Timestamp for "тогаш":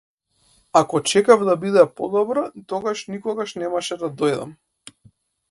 2.73-3.05